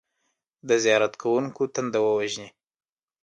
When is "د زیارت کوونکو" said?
0.67-1.61